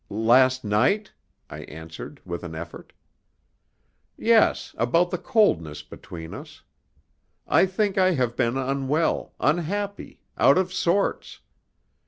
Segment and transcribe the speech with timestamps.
[0.09, 1.13] "Last night?"
[1.47, 2.91] I answered, with an effort.
[4.17, 6.63] "Yes, about the coldness between us.
[7.45, 11.41] I think I have been unwell, unhappy, out of sorts.